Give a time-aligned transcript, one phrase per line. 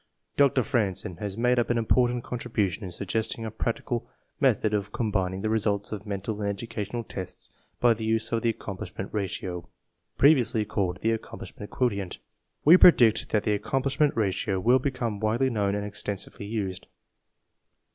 [0.35, 0.63] Dr.
[0.63, 5.49] Franzen has made an important contribution in suggesting a practicable method of com bining the
[5.51, 9.69] res ults of mental and educational tests by the use of the Accomplishment Ratio,
[10.17, 12.17] previously called the Accomplishment Quotient.
[12.65, 16.87] We predict that the Accomplishment Ratio will become widely known and extensively used.